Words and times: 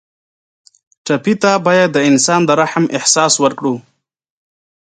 ټپي 1.05 1.33
ته 1.41 1.51
باید 1.67 1.89
د 1.93 1.97
انسان 2.09 2.41
د 2.45 2.49
رحم 2.61 2.85
احساس 2.97 3.33
ورکړو. 3.43 3.75